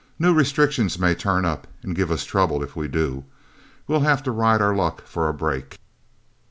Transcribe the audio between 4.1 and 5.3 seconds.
to ride our luck for